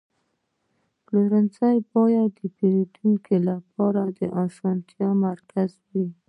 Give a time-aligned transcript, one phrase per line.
[1.05, 6.05] پلورنځی باید د پیرودونکو لپاره د اسانتیا مرکز وي.